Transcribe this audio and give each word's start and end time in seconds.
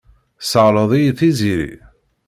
Tesseɣleḍ-iyi 0.39 1.11
Tiziri. 1.19 1.73